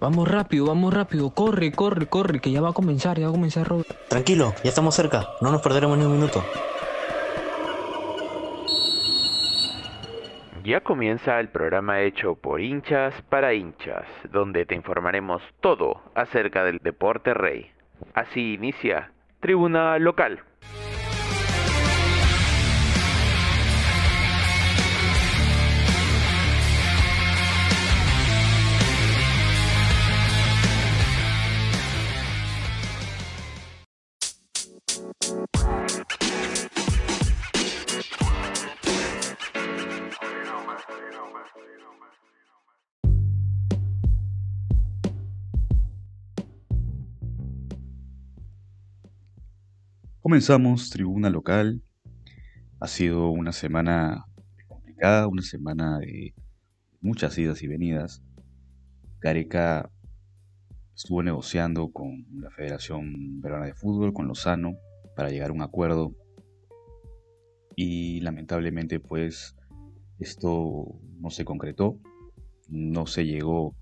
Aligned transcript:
Vamos 0.00 0.26
rápido, 0.26 0.66
vamos 0.66 0.94
rápido. 0.94 1.30
Corre, 1.30 1.72
corre, 1.72 2.06
corre, 2.06 2.40
que 2.40 2.50
ya 2.50 2.62
va 2.62 2.70
a 2.70 2.72
comenzar, 2.72 3.18
ya 3.18 3.26
va 3.26 3.30
a 3.30 3.34
comenzar 3.34 3.68
Robert. 3.68 3.90
Tranquilo, 4.08 4.54
ya 4.64 4.70
estamos 4.70 4.94
cerca. 4.94 5.28
No 5.42 5.50
nos 5.52 5.60
perderemos 5.60 5.98
ni 5.98 6.04
un 6.04 6.12
minuto. 6.12 6.42
Ya 10.64 10.80
comienza 10.80 11.38
el 11.38 11.48
programa 11.48 12.00
hecho 12.00 12.34
por 12.34 12.60
hinchas 12.60 13.14
para 13.28 13.52
hinchas, 13.52 14.06
donde 14.30 14.64
te 14.64 14.74
informaremos 14.74 15.42
todo 15.60 16.00
acerca 16.14 16.64
del 16.64 16.78
deporte 16.78 17.34
rey. 17.34 17.70
Así 18.14 18.54
inicia 18.54 19.12
Tribuna 19.40 19.98
Local. 19.98 20.42
Comenzamos 50.22 50.90
Tribuna 50.90 51.30
Local. 51.30 51.80
Ha 52.78 52.88
sido 52.88 53.30
una 53.30 53.52
semana 53.52 54.26
complicada, 54.68 55.26
una 55.26 55.40
semana 55.40 55.98
de 55.98 56.34
muchas 57.00 57.38
idas 57.38 57.62
y 57.62 57.68
venidas. 57.68 58.22
Gareca 59.18 59.90
estuvo 60.94 61.22
negociando 61.22 61.90
con 61.90 62.26
la 62.38 62.50
Federación 62.50 63.40
Peruana 63.40 63.64
de 63.64 63.72
Fútbol, 63.72 64.12
con 64.12 64.28
Lozano, 64.28 64.74
para 65.16 65.30
llegar 65.30 65.48
a 65.48 65.54
un 65.54 65.62
acuerdo. 65.62 66.14
Y 67.74 68.20
lamentablemente 68.20 69.00
pues 69.00 69.56
esto 70.18 71.00
no 71.18 71.30
se 71.30 71.46
concretó, 71.46 71.98
no 72.68 73.06
se 73.06 73.24
llegó 73.24 73.74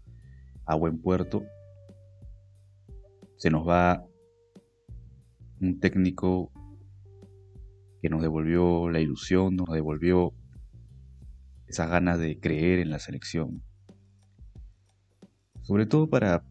a 0.66 0.76
buen 0.76 1.02
puerto. 1.02 1.42
Se 3.38 3.50
nos 3.50 3.68
va 3.68 4.04
un 5.60 5.80
técnico 5.80 6.52
que 8.00 8.08
nos 8.08 8.22
devolvió 8.22 8.90
la 8.90 9.00
ilusión, 9.00 9.56
nos 9.56 9.68
devolvió 9.68 10.32
esas 11.66 11.90
ganas 11.90 12.18
de 12.18 12.38
creer 12.38 12.78
en 12.78 12.90
la 12.90 12.98
selección. 12.98 13.62
Sobre 15.62 15.86
todo 15.86 16.08
para 16.08 16.44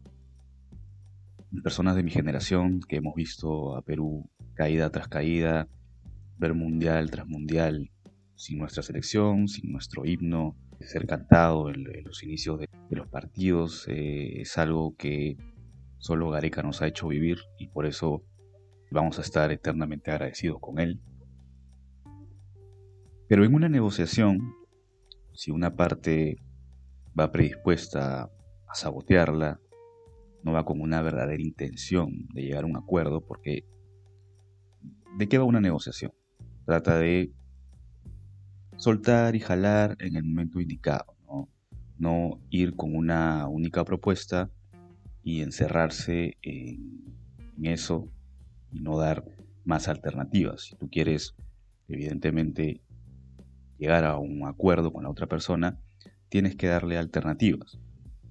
personas 1.62 1.96
de 1.96 2.02
mi 2.02 2.10
generación 2.10 2.80
que 2.80 2.96
hemos 2.96 3.14
visto 3.14 3.76
a 3.76 3.82
Perú 3.82 4.28
caída 4.54 4.90
tras 4.90 5.08
caída, 5.08 5.68
ver 6.36 6.54
mundial 6.54 7.10
tras 7.10 7.26
mundial, 7.26 7.90
sin 8.36 8.58
nuestra 8.58 8.82
selección, 8.82 9.48
sin 9.48 9.72
nuestro 9.72 10.04
himno, 10.04 10.56
ser 10.80 11.06
cantado 11.06 11.70
en, 11.70 11.84
los 12.04 12.22
inicios 12.22 12.60
de, 12.60 12.68
los 12.90 13.08
partidos, 13.08 13.86
eh, 13.88 14.42
es 14.42 14.56
algo 14.58 14.94
que 14.96 15.36
solo 15.98 16.30
Gareca 16.30 16.62
nos 16.62 16.80
ha 16.80 16.86
hecho 16.86 17.08
vivir 17.08 17.38
y 17.58 17.66
por 17.68 17.86
eso 17.86 18.22
Vamos 18.90 19.18
a 19.18 19.22
estar 19.22 19.52
eternamente 19.52 20.10
agradecidos 20.10 20.58
con 20.60 20.78
Él. 20.78 21.00
Pero 23.28 23.44
en 23.44 23.54
una 23.54 23.68
negociación, 23.68 24.54
si 25.34 25.50
una 25.50 25.76
parte 25.76 26.38
va 27.18 27.30
predispuesta 27.30 28.22
a 28.22 28.74
sabotearla, 28.74 29.60
no 30.42 30.52
va 30.52 30.64
con 30.64 30.80
una 30.80 31.02
verdadera 31.02 31.42
intención 31.42 32.28
de 32.32 32.42
llegar 32.42 32.64
a 32.64 32.66
un 32.66 32.76
acuerdo, 32.76 33.20
porque 33.20 33.66
¿de 35.18 35.28
qué 35.28 35.36
va 35.36 35.44
una 35.44 35.60
negociación? 35.60 36.12
Trata 36.64 36.98
de 36.98 37.32
soltar 38.76 39.36
y 39.36 39.40
jalar 39.40 39.96
en 39.98 40.16
el 40.16 40.24
momento 40.24 40.60
indicado, 40.60 41.16
no, 41.98 42.40
ir 42.48 42.76
con 42.76 42.94
una 42.94 43.48
única 43.48 43.84
propuesta 43.84 44.50
y 45.22 45.42
encerrarse 45.42 46.36
en, 46.42 47.04
en 47.56 47.66
eso 47.66 48.08
y 48.70 48.80
no 48.80 48.98
dar 48.98 49.24
más 49.64 49.88
alternativas. 49.88 50.62
Si 50.62 50.76
tú 50.76 50.88
quieres, 50.90 51.34
evidentemente, 51.88 52.80
llegar 53.78 54.04
a 54.04 54.18
un 54.18 54.46
acuerdo 54.46 54.92
con 54.92 55.04
la 55.04 55.10
otra 55.10 55.26
persona, 55.26 55.78
tienes 56.28 56.56
que 56.56 56.66
darle 56.66 56.98
alternativas. 56.98 57.78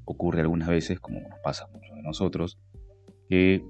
Ocurre 0.06 0.42
algunas 0.42 0.70
veces, 0.70 1.00
como 1.00 1.20
nos 1.22 1.40
pasa 1.44 1.66
a 1.66 1.68
muchos 1.68 1.96
de 1.96 2.02
nosotros, 2.02 2.60
que 3.30 3.64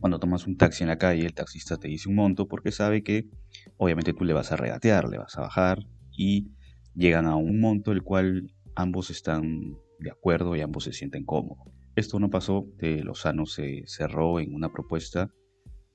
cuando 0.00 0.18
tomas 0.18 0.46
un 0.46 0.56
taxi 0.56 0.84
en 0.84 0.88
la 0.88 0.98
calle, 0.98 1.24
el 1.24 1.34
taxista 1.34 1.76
te 1.76 1.88
dice 1.88 2.08
un 2.08 2.16
monto 2.16 2.48
porque 2.48 2.72
sabe 2.72 3.02
que 3.02 3.28
obviamente 3.76 4.12
tú 4.12 4.24
le 4.24 4.32
vas 4.32 4.52
a 4.52 4.56
regatear, 4.56 5.08
le 5.08 5.18
vas 5.18 5.36
a 5.36 5.42
bajar 5.42 5.86
y 6.10 6.50
llegan 6.94 7.26
a 7.26 7.36
un 7.36 7.60
monto 7.60 7.92
el 7.92 8.02
cual 8.02 8.52
ambos 8.74 9.10
están 9.10 9.76
de 9.98 10.10
acuerdo 10.10 10.56
y 10.56 10.60
ambos 10.60 10.84
se 10.84 10.92
sienten 10.92 11.24
cómodos. 11.24 11.66
Esto 11.94 12.18
no 12.18 12.30
pasó, 12.30 12.66
de 12.78 13.02
Lozano 13.02 13.46
se 13.46 13.84
cerró 13.86 14.40
en 14.40 14.54
una 14.54 14.72
propuesta 14.72 15.30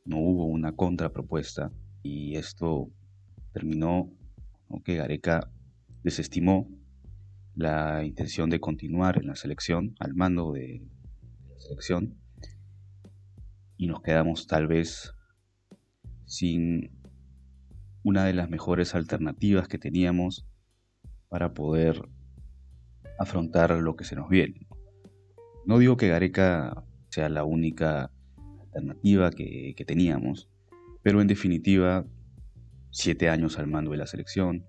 no 0.08 0.18
hubo 0.18 0.46
una 0.46 0.72
contrapropuesta 0.72 1.72
y 2.02 2.36
esto 2.36 2.90
terminó 3.54 4.10
que 4.84 4.96
Gareca 4.96 5.52
desestimó 6.04 6.68
la 7.56 8.04
intención 8.04 8.50
de 8.50 8.60
continuar 8.60 9.18
en 9.18 9.28
la 9.28 9.36
selección, 9.36 9.96
al 10.00 10.14
mando 10.14 10.54
de 10.54 10.82
la 11.50 11.60
selección, 11.60 12.16
y 13.76 13.88
nos 13.88 14.02
quedamos 14.02 14.48
tal 14.48 14.68
vez 14.68 15.14
sin 16.26 16.92
una 18.04 18.26
de 18.26 18.34
las 18.34 18.50
mejores 18.50 18.96
alternativas 18.96 19.68
que 19.68 19.78
teníamos 19.78 20.46
para 21.30 21.54
poder 21.54 22.08
afrontar 23.20 23.72
lo 23.72 23.96
que 23.96 24.06
se 24.06 24.16
nos 24.16 24.30
viene. 24.30 24.68
No 25.66 25.80
digo 25.80 25.98
que 25.98 26.08
Gareca 26.08 26.86
sea 27.10 27.28
la 27.30 27.44
única 27.44 28.12
alternativa 28.78 29.32
que, 29.32 29.84
teníamos. 29.86 30.50
Pero 31.02 31.22
en 31.22 31.28
definitiva, 31.28 32.06
siete 32.92 33.30
años 33.30 33.58
al 33.58 33.68
mando 33.68 33.92
de 33.92 33.98
la 33.98 34.08
selección, 34.08 34.66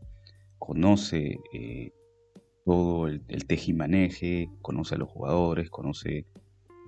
conoce 0.59 1.39
eh, 1.53 1.93
todo 2.65 3.07
el, 3.07 3.23
el 3.29 3.47
tejimaneje, 3.47 4.51
conoce 4.63 4.95
a 4.95 4.99
los 4.99 5.09
jugadores, 5.09 5.71
conoce 5.71 6.27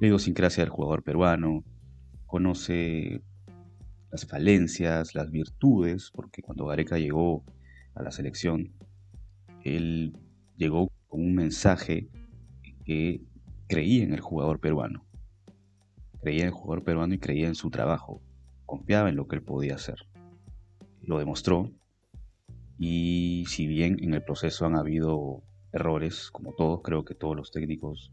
la 0.01 0.07
idiosincrasia 0.07 0.65
del 0.65 0.71
jugador 0.71 1.03
peruano, 1.03 1.65
conoce 2.27 3.23
las 4.11 4.27
falencias, 4.27 5.15
las 5.15 5.31
virtudes, 5.31 6.11
porque 6.13 6.43
cuando 6.43 6.67
Gareca 6.67 6.99
llegó 6.99 7.45
a 7.95 8.03
la 8.03 8.11
selección, 8.11 8.73
él 9.65 10.17
llegó 10.57 10.91
con 11.09 11.21
un 11.21 11.35
mensaje 11.35 12.09
que 12.85 13.21
creía 13.69 14.05
en 14.05 14.15
el 14.15 14.21
jugador 14.21 14.59
peruano 14.59 15.10
creía 16.21 16.43
en 16.43 16.49
el 16.49 16.55
jugador 16.55 16.85
peruano 16.85 17.15
y 17.15 17.19
creía 17.19 17.49
en 17.49 17.55
su 17.55 17.71
trabajo, 17.71 18.23
confiaba 18.67 19.09
en 19.09 19.17
lo 19.17 19.27
que 19.27 19.37
él 19.37 19.43
podía 19.43 19.75
hacer. 19.75 19.97
Lo 21.03 21.19
demostró 21.19 21.71
y 22.79 23.45
si 23.49 23.67
bien 23.67 23.97
en 24.01 24.15
el 24.15 24.23
proceso 24.23 24.67
han 24.67 24.77
habido 24.77 25.43
errores, 25.73 26.31
como 26.31 26.55
todos, 26.55 26.81
creo 26.83 27.05
que 27.05 27.15
todos 27.15 27.37
los 27.37 27.51
técnicos 27.51 28.13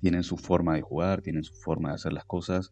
tienen 0.00 0.22
su 0.22 0.36
forma 0.36 0.74
de 0.74 0.82
jugar, 0.82 1.22
tienen 1.22 1.44
su 1.44 1.54
forma 1.54 1.90
de 1.90 1.96
hacer 1.96 2.12
las 2.12 2.24
cosas. 2.24 2.70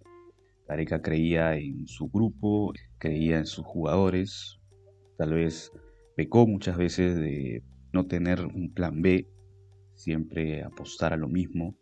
Gareca 0.69 1.03
creía 1.03 1.57
en 1.57 1.87
su 1.87 2.09
grupo, 2.09 2.73
creía 2.99 3.39
en 3.39 3.47
sus 3.47 3.65
jugadores, 3.65 4.61
tal 5.19 5.35
vez 5.35 5.73
pecó 6.17 6.47
muchas 6.47 6.77
veces 6.77 7.17
de 7.17 7.63
no 7.93 8.07
tener 8.07 8.45
un 8.47 8.73
plan 8.73 9.03
B, 9.03 9.29
siempre 9.95 10.63
apostar 10.63 11.13
a 11.13 11.17
lo 11.17 11.29
mismo 11.29 11.77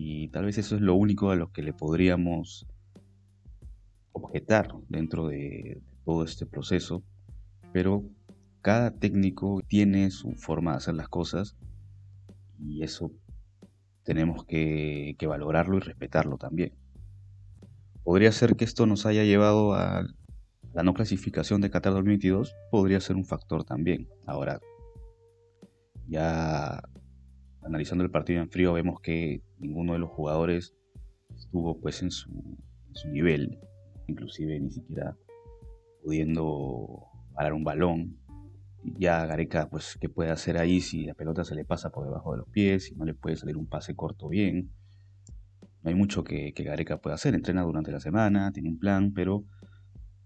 y 0.00 0.28
tal 0.28 0.44
vez 0.44 0.58
eso 0.58 0.76
es 0.76 0.80
lo 0.80 0.94
único 0.94 1.32
a 1.32 1.34
lo 1.34 1.50
que 1.50 1.60
le 1.60 1.72
podríamos 1.72 2.68
objetar 4.12 4.72
dentro 4.88 5.26
de 5.26 5.82
todo 6.04 6.22
este 6.22 6.46
proceso. 6.46 7.02
Pero 7.72 8.04
cada 8.62 8.92
técnico 8.92 9.60
tiene 9.66 10.12
su 10.12 10.34
forma 10.36 10.70
de 10.70 10.76
hacer 10.76 10.94
las 10.94 11.08
cosas 11.08 11.56
y 12.60 12.84
eso 12.84 13.10
tenemos 14.04 14.44
que, 14.44 15.16
valorarlo 15.26 15.78
y 15.78 15.80
respetarlo 15.80 16.38
también. 16.38 16.74
Podría 18.04 18.30
ser 18.30 18.54
que 18.54 18.64
esto 18.64 18.86
nos 18.86 19.04
haya 19.04 19.24
llevado 19.24 19.74
a 19.74 20.06
la 20.74 20.82
no 20.84 20.94
clasificación 20.94 21.60
de 21.60 21.70
Qatar 21.70 21.92
2022, 21.92 22.54
podría 22.70 23.00
ser 23.00 23.16
un 23.16 23.24
factor 23.24 23.64
también. 23.64 24.08
Ahora, 24.26 24.60
ya 26.06 26.80
analizando 27.68 28.02
el 28.02 28.10
partido 28.10 28.40
en 28.40 28.50
frío 28.50 28.72
vemos 28.72 29.00
que 29.00 29.42
ninguno 29.58 29.92
de 29.92 29.98
los 29.98 30.10
jugadores 30.10 30.74
estuvo 31.36 31.78
pues 31.78 32.02
en 32.02 32.10
su, 32.10 32.30
nivel, 33.12 33.58
inclusive 34.08 34.58
ni 34.58 34.70
siquiera 34.70 35.16
pudiendo 36.02 37.06
parar 37.34 37.52
un 37.52 37.62
balón. 37.62 38.18
ya 38.82 39.24
Gareca, 39.26 39.68
pues, 39.68 39.96
¿qué 40.00 40.08
puede 40.08 40.30
hacer 40.30 40.58
ahí 40.58 40.80
si 40.80 41.04
la 41.04 41.14
pelota 41.14 41.44
se 41.44 41.54
le 41.54 41.64
pasa 41.64 41.90
por 41.90 42.04
debajo 42.04 42.32
de 42.32 42.38
los 42.38 42.48
pies, 42.48 42.84
si 42.86 42.96
no 42.96 43.04
le 43.04 43.14
puede 43.14 43.36
salir 43.36 43.56
un 43.56 43.68
pase 43.68 43.94
corto 43.94 44.28
bien? 44.28 44.72
No 45.82 45.90
hay 45.90 45.94
mucho 45.94 46.24
que, 46.24 46.52
que 46.54 46.64
Gareca 46.64 46.98
pueda 46.98 47.14
hacer. 47.14 47.34
Entrena 47.34 47.62
durante 47.62 47.92
la 47.92 48.00
semana, 48.00 48.50
tiene 48.50 48.70
un 48.70 48.78
plan, 48.78 49.12
pero 49.12 49.44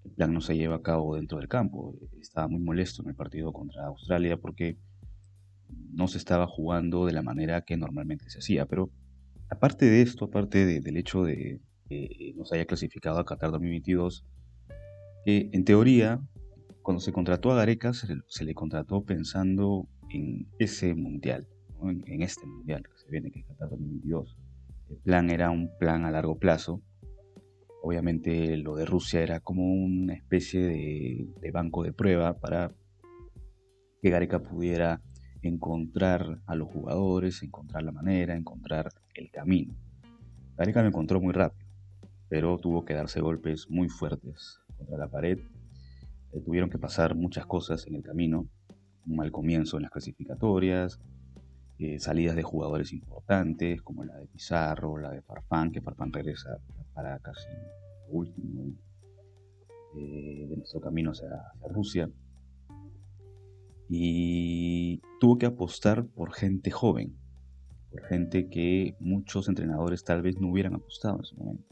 el 0.05 0.13
plan 0.13 0.33
no 0.33 0.41
se 0.41 0.57
lleva 0.57 0.77
a 0.77 0.83
cabo 0.83 1.17
dentro 1.17 1.39
del 1.39 1.49
campo. 1.49 1.95
Estaba 2.21 2.49
muy 2.49 2.61
molesto 2.61 3.03
en 3.03 3.11
el 3.11 3.17
partido 3.17 3.53
contra 3.53 3.87
Australia 3.87 4.39
porque 4.39 4.79
no 5.93 6.09
se 6.09 6.19
estaba 6.19 6.47
jugando 6.47 7.07
de 7.07 7.13
la 7.13 7.23
manera 7.23 7.63
que 7.63 7.77
normalmente 7.77 8.29
se 8.31 8.39
hacía. 8.39 8.67
Pero 8.67 8.91
aparte 9.51 9.87
de 9.87 10.03
esto, 10.03 10.27
aparte 10.27 10.81
del 10.81 10.97
hecho 10.97 11.25
de 11.25 11.61
que 11.89 12.33
nos 12.37 12.53
haya 12.53 12.65
clasificado 12.65 13.19
a 13.19 13.25
Qatar 13.25 13.51
2022, 13.51 14.25
eh, 15.27 15.51
en 15.53 15.65
teoría 15.65 16.21
cuando 16.83 17.01
se 17.01 17.13
contrató 17.13 17.53
a 17.53 17.57
Gareca, 17.57 17.93
se 17.93 18.45
le, 18.45 18.55
contrató 18.55 19.05
pensando 19.05 19.89
en 20.11 20.49
ese 20.59 20.95
mundial, 20.95 21.47
en, 21.81 22.23
este 22.23 22.45
mundial 22.47 22.83
que 22.83 22.99
se 22.99 23.09
viene, 23.09 23.31
que 23.31 23.41
es 23.41 23.47
Qatar 23.47 23.71
2022. 23.71 24.37
El 24.91 24.97
plan 24.99 25.31
era 25.31 25.51
un 25.51 25.71
plan 25.79 26.05
a 26.05 26.11
largo 26.11 26.39
plazo. 26.39 26.83
Obviamente 27.83 28.57
lo 28.57 28.75
de 28.75 28.85
Rusia 28.85 29.23
era 29.23 29.41
como 29.41 29.73
una 29.73 30.15
especie 30.15 30.61
de, 30.63 31.29
de 31.41 31.51
banco 31.51 31.83
de 31.83 31.93
prueba 31.93 32.39
para 32.39 32.73
que 34.01 34.11
Gareca 34.11 34.41
pudiera 34.43 35.01
encontrar 35.43 36.41
a 36.47 36.55
los 36.55 36.69
jugadores, 36.69 37.43
encontrar 37.43 37.83
la 37.83 37.93
manera, 37.93 38.37
encontrar 38.37 38.91
el 39.15 39.31
camino. 39.31 39.75
Gareca 40.57 40.83
lo 40.83 40.89
encontró 40.89 41.21
muy 41.21 41.33
rápido, 41.33 41.69
pero 42.29 42.59
tuvo 42.59 42.85
que 42.85 42.95
darse 42.95 43.21
golpes 43.21 43.69
muy 43.69 43.89
fuertes 43.89 44.61
contra 44.77 44.99
la 44.99 45.09
pared 45.09 45.39
eh, 46.33 46.41
tuvieron 46.41 46.71
que 46.71 46.79
pasar 46.79 47.15
muchas 47.15 47.47
cosas 47.47 47.87
en 47.87 47.95
el 47.95 48.03
camino, 48.03 48.49
un 49.07 49.17
mal 49.17 49.31
comienzo 49.31 49.77
en 49.77 49.83
las 49.83 49.91
clasificatorias, 49.91 50.99
eh, 51.79 51.99
salidas 51.99 52.37
de 52.37 52.43
jugadores 52.43 52.93
importantes 52.93 53.83
como 53.83 54.05
la 54.05 54.17
de 54.17 54.27
Pizarro, 54.27 54.97
la 54.99 55.11
de 55.11 55.21
Farfán, 55.23 55.73
que 55.73 55.83
Farfán 55.83 56.13
regresa 56.13 56.59
para 56.95 57.19
casi 57.19 57.49
último 58.09 58.73
eh, 59.97 60.47
de 60.49 60.57
nuestro 60.57 60.81
camino 60.81 61.11
hacia, 61.11 61.29
hacia 61.55 61.69
Rusia. 61.69 62.11
Y 63.95 65.03
tuvo 65.21 65.37
que 65.37 65.45
apostar 65.45 66.07
por 66.07 66.33
gente 66.33 66.71
joven, 66.71 67.15
por 67.91 68.03
gente 68.07 68.49
que 68.49 68.97
muchos 69.01 69.51
entrenadores 69.51 70.03
tal 70.03 70.23
vez 70.23 70.41
no 70.41 70.49
hubieran 70.51 70.75
apostado 70.75 71.17
en 71.17 71.25
ese 71.25 71.37
momento. 71.37 71.65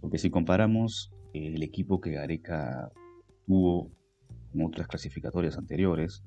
Porque 0.00 0.18
si 0.18 0.30
comparamos 0.30 1.10
el 1.32 1.60
equipo 1.64 2.00
que 2.00 2.12
Gareca 2.12 2.92
tuvo 3.48 3.90
en 4.54 4.64
otras 4.64 4.86
clasificatorias 4.86 5.58
anteriores, 5.58 6.22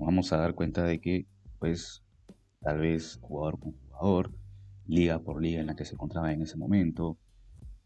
vamos 0.00 0.32
a 0.32 0.38
dar 0.38 0.56
cuenta 0.56 0.82
de 0.82 1.00
que, 1.00 1.28
pues, 1.60 2.02
tal 2.60 2.80
vez 2.80 3.20
jugador 3.22 3.60
por 3.60 3.72
jugador, 3.88 4.32
liga 4.88 5.20
por 5.20 5.40
liga 5.40 5.60
en 5.60 5.68
la 5.68 5.76
que 5.76 5.84
se 5.84 5.94
encontraba 5.94 6.32
en 6.32 6.42
ese 6.42 6.56
momento, 6.56 7.16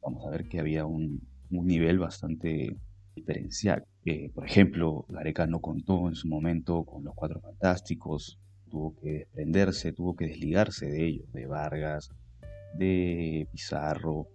vamos 0.00 0.26
a 0.26 0.30
ver 0.30 0.48
que 0.48 0.60
había 0.60 0.86
un, 0.86 1.20
nivel 1.50 1.98
bastante 1.98 2.74
diferencial. 3.14 3.84
Eh, 4.04 4.30
por 4.34 4.44
ejemplo, 4.44 5.04
Gareca 5.08 5.46
no 5.46 5.60
contó 5.60 6.08
en 6.08 6.14
su 6.14 6.28
momento 6.28 6.84
con 6.84 7.04
los 7.04 7.14
cuatro 7.14 7.40
fantásticos, 7.40 8.40
tuvo 8.68 8.96
que 8.96 9.10
desprenderse, 9.10 9.92
tuvo 9.92 10.16
que 10.16 10.26
desligarse 10.26 10.86
de 10.86 11.06
ellos, 11.06 11.32
de 11.32 11.46
Vargas, 11.46 12.10
de 12.74 13.46
Pizarro, 13.52 14.26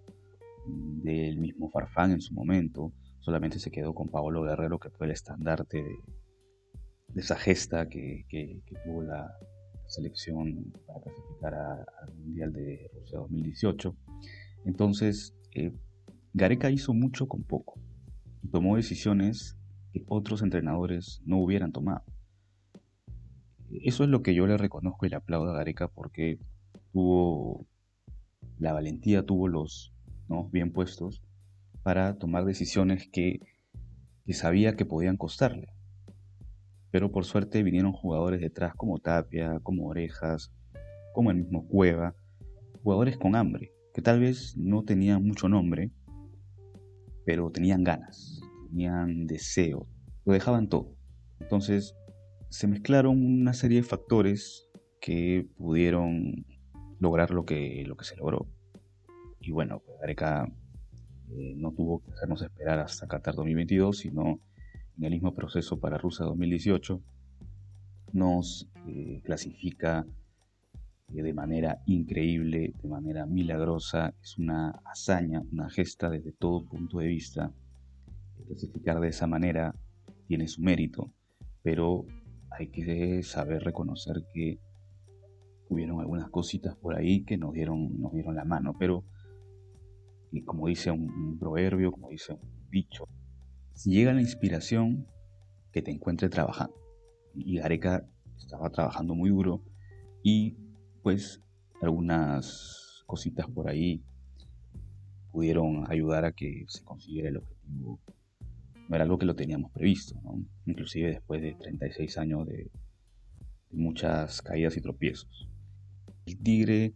del 0.67 1.37
mismo 1.39 1.69
Farfán 1.69 2.11
en 2.11 2.21
su 2.21 2.33
momento 2.33 2.91
solamente 3.27 3.59
se 3.59 3.71
quedó 3.71 3.93
con 3.93 4.07
Paolo 4.07 4.43
Guerrero, 4.43 4.79
que 4.79 4.89
fue 4.89 5.05
el 5.05 5.11
estandarte 5.11 5.83
de, 5.83 5.97
esa 7.17 7.35
gesta 7.35 7.89
que, 7.89 8.23
tuvo 8.85 9.03
la 9.03 9.37
selección 9.85 10.71
para 10.85 11.01
clasificar 11.01 11.53
al 11.53 12.15
Mundial 12.15 12.53
de 12.53 12.89
Rusia 12.93 13.19
2018. 13.19 13.97
Entonces, 14.63 15.35
eh, 15.53 15.73
Gareca 16.33 16.71
hizo 16.71 16.93
mucho 16.93 17.27
con 17.27 17.43
poco 17.43 17.81
tomó 18.47 18.75
decisiones 18.75 19.57
que 19.93 20.03
otros 20.07 20.41
entrenadores 20.41 21.21
no 21.25 21.37
hubieran 21.37 21.71
tomado. 21.71 22.03
Eso 23.69 24.03
es 24.03 24.09
lo 24.09 24.21
que 24.21 24.33
yo 24.33 24.47
le 24.47 24.57
reconozco 24.57 25.05
y 25.05 25.09
le 25.09 25.17
aplaudo 25.17 25.51
a 25.51 25.57
Gareca 25.57 25.87
porque 25.87 26.39
tuvo 26.93 27.65
la 28.59 28.73
valentía, 28.73 29.25
tuvo 29.25 29.47
los 29.47 29.93
¿no? 30.29 30.49
bien 30.49 30.71
puestos 30.71 31.21
para 31.83 32.17
tomar 32.17 32.45
decisiones 32.45 33.07
que, 33.11 33.39
sabía 34.31 34.75
que 34.75 34.85
podían 34.85 35.15
costarle. 35.15 35.69
Pero 36.91 37.11
por 37.11 37.25
suerte 37.25 37.63
vinieron 37.63 37.93
jugadores 37.93 38.41
detrás 38.41 38.73
como 38.75 38.99
Tapia, 38.99 39.59
como 39.63 39.87
Orejas, 39.87 40.51
como 41.13 41.31
el 41.31 41.37
mismo 41.37 41.65
Cueva, 41.67 42.13
jugadores 42.83 43.17
con 43.17 43.35
hambre, 43.35 43.71
que 43.93 44.01
tal 44.01 44.19
vez 44.19 44.55
no 44.57 44.83
tenían 44.83 45.25
mucho 45.25 45.47
nombre, 45.47 45.91
pero 47.25 47.51
tenían 47.51 47.83
ganas, 47.83 48.36
tenían 48.67 49.27
deseo, 49.27 49.87
lo 50.25 50.33
dejaban 50.33 50.69
todo. 50.69 50.95
Entonces 51.39 51.95
se 52.49 52.67
mezclaron 52.67 53.23
una 53.23 53.53
serie 53.53 53.77
de 53.77 53.87
factores 53.87 54.69
que 55.01 55.47
pudieron 55.57 56.45
lograr 56.99 57.31
lo 57.31 57.45
que, 57.45 57.83
lo 57.85 57.95
que 57.95 58.05
se 58.05 58.15
logró. 58.15 58.47
Y 59.39 59.51
bueno, 59.51 59.81
pues 59.85 59.99
Gareca 59.99 60.51
eh, 61.29 61.53
no 61.55 61.71
tuvo 61.73 62.03
que 62.03 62.11
hacernos 62.11 62.41
esperar 62.41 62.79
hasta 62.79 63.07
Qatar 63.07 63.35
2022, 63.35 63.97
sino 63.97 64.39
en 64.97 65.03
el 65.03 65.11
mismo 65.11 65.33
proceso 65.33 65.79
para 65.79 65.97
Rusia 65.97 66.25
2018, 66.25 67.01
nos 68.13 68.69
eh, 68.87 69.21
clasifica 69.23 70.05
eh, 71.13 71.21
de 71.21 71.33
manera 71.33 71.81
increíble, 71.85 72.73
de 72.81 72.89
manera 72.89 73.25
milagrosa, 73.25 74.13
es 74.21 74.37
una 74.37 74.71
hazaña, 74.85 75.43
una 75.51 75.69
gesta 75.69 76.09
desde 76.09 76.31
todo 76.31 76.65
punto 76.65 76.99
de 76.99 77.07
vista. 77.07 77.53
Clasificar 78.47 78.99
de 78.99 79.09
esa 79.09 79.27
manera 79.27 79.75
tiene 80.27 80.47
su 80.47 80.61
mérito, 80.61 81.11
pero 81.63 82.05
hay 82.49 82.69
que 82.69 83.21
saber 83.23 83.63
reconocer 83.63 84.23
que 84.33 84.59
hubieron 85.69 85.99
algunas 85.99 86.29
cositas 86.29 86.75
por 86.75 86.95
ahí 86.95 87.23
que 87.25 87.37
nos 87.37 87.53
dieron, 87.53 87.99
nos 87.99 88.13
dieron 88.13 88.35
la 88.35 88.45
mano, 88.45 88.75
pero 88.79 89.03
como 90.45 90.67
dice 90.67 90.91
un, 90.91 91.37
proverbio, 91.39 91.91
como 91.91 92.09
dice 92.09 92.33
un 92.33 92.69
dicho, 92.69 93.07
si 93.73 93.91
llega 93.91 94.13
la 94.13 94.21
inspiración, 94.21 95.07
que 95.71 95.81
te 95.81 95.91
encuentre 95.91 96.29
trabajando. 96.29 96.75
Y 97.35 97.57
Gareca 97.57 98.07
estaba 98.37 98.69
trabajando 98.69 99.13
muy 99.13 99.29
duro 99.29 99.61
y 100.23 100.57
pues 101.03 101.43
algunas 101.81 103.03
cositas 103.05 103.47
por 103.47 103.69
ahí 103.69 104.03
pudieron 105.31 105.89
ayudar 105.91 106.25
a 106.25 106.31
que 106.31 106.65
se 106.67 106.83
consiguiera 106.83 107.29
el 107.29 107.37
objetivo. 107.37 107.99
Era 108.89 109.03
algo 109.03 109.17
que 109.17 109.25
lo 109.25 109.35
teníamos 109.35 109.71
previsto, 109.71 110.15
inclusive 110.65 111.09
después 111.09 111.41
de 111.41 111.55
36 111.55 112.17
años 112.17 112.47
de, 112.47 112.69
de 113.69 113.77
muchas 113.77 114.41
caídas 114.41 114.77
y 114.77 114.81
tropiezos. 114.81 115.49
El 116.25 116.37
Tigre 116.37 116.93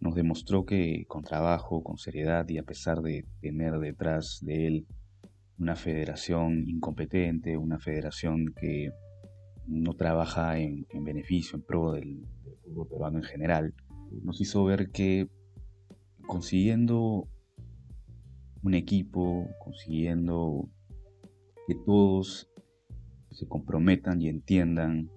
nos 0.00 0.14
demostró 0.14 0.64
que 0.64 1.04
con 1.06 1.22
trabajo, 1.22 1.82
con 1.82 1.98
seriedad 1.98 2.48
y 2.48 2.58
a 2.58 2.62
pesar 2.62 3.02
de 3.02 3.24
tener 3.40 3.78
detrás 3.78 4.40
de 4.42 4.66
él 4.66 4.86
una 5.58 5.76
federación 5.76 6.68
incompetente, 6.68 7.56
una 7.56 7.78
federación 7.78 8.52
que 8.58 8.90
no 9.66 9.94
trabaja 9.94 10.58
en, 10.58 10.86
beneficio, 11.02 11.56
en 11.56 11.62
pro 11.62 11.92
del, 11.92 12.26
fútbol 12.62 12.88
peruano 12.88 13.18
en 13.18 13.24
general, 13.24 13.74
nos 14.22 14.40
hizo 14.40 14.64
ver 14.64 14.90
que 14.90 15.28
consiguiendo 16.26 17.28
un 18.62 18.74
equipo, 18.74 19.48
consiguiendo 19.60 20.68
que 21.66 21.74
todos 21.74 22.50
se 23.30 23.46
comprometan 23.48 24.22
y 24.22 24.28
entiendan 24.28 25.10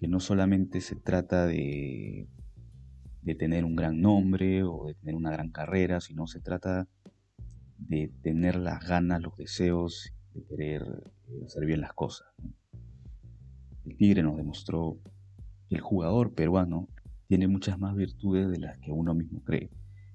que 0.00 0.08
no 0.08 0.20
solamente 0.20 0.80
se 0.80 0.94
trata 0.94 1.46
de 1.46 2.28
de 3.28 3.34
tener 3.34 3.66
un 3.66 3.76
gran 3.76 4.00
nombre 4.00 4.62
o 4.62 4.86
de 4.86 4.94
tener 4.94 5.14
una 5.14 5.30
gran 5.30 5.50
carrera, 5.50 6.00
sino 6.00 6.26
se 6.26 6.40
trata 6.40 6.88
de 7.76 8.10
tener 8.22 8.56
las 8.56 8.86
ganas, 8.86 9.20
los 9.20 9.36
deseos 9.36 10.14
de 10.32 10.44
querer 10.44 10.82
eh, 11.28 11.44
hacer 11.44 11.66
bien 11.66 11.82
las 11.82 11.92
cosas. 11.92 12.26
El 13.84 13.98
Tigre 13.98 14.22
nos 14.22 14.38
demostró 14.38 14.98
que 15.68 15.74
el 15.76 15.82
jugador 15.82 16.32
peruano 16.32 16.88
tiene 17.26 17.48
muchas 17.48 17.78
más 17.78 17.94
virtudes 17.94 18.50
de 18.50 18.60
las 18.60 18.78
que 18.78 18.92
uno 18.92 19.12
mismo 19.12 19.42
cree. 19.44 19.70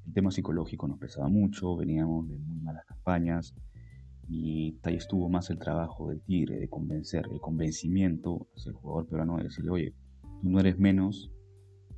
El 0.07 0.13
tema 0.13 0.31
psicológico 0.31 0.87
nos 0.87 0.97
pesaba 0.97 1.27
mucho, 1.29 1.75
veníamos 1.75 2.27
de 2.27 2.37
muy 2.39 2.59
malas 2.61 2.83
campañas 2.85 3.53
y 4.27 4.77
ahí 4.83 4.95
estuvo 4.95 5.29
más 5.29 5.49
el 5.49 5.59
trabajo 5.59 6.09
del 6.09 6.21
Tigre, 6.21 6.59
de 6.59 6.69
convencer, 6.69 7.25
el 7.31 7.39
convencimiento 7.39 8.47
hacia 8.55 8.69
el 8.69 8.75
jugador 8.75 9.07
peruano 9.07 9.37
de 9.37 9.43
decirle, 9.43 9.71
oye, 9.71 9.93
tú 10.41 10.49
no 10.49 10.59
eres 10.59 10.79
menos 10.79 11.31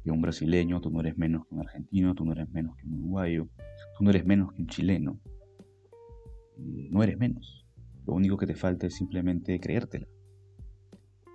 que 0.03 0.11
un 0.11 0.21
brasileño, 0.21 0.81
tú 0.81 0.91
no 0.91 0.99
eres 0.99 1.17
menos 1.17 1.47
que 1.47 1.55
un 1.55 1.61
argentino, 1.61 2.13
tú 2.13 2.25
no 2.25 2.33
eres 2.33 2.49
menos 2.49 2.75
que 2.77 2.87
un 2.87 2.93
uruguayo, 2.93 3.47
tú 3.97 4.03
no 4.03 4.09
eres 4.11 4.25
menos 4.25 4.53
que 4.53 4.61
un 4.61 4.67
chileno. 4.67 5.19
No 6.57 7.03
eres 7.03 7.17
menos. 7.17 7.65
Lo 8.05 8.13
único 8.13 8.37
que 8.37 8.45
te 8.45 8.55
falta 8.55 8.87
es 8.87 8.95
simplemente 8.95 9.59
creértela. 9.59 10.07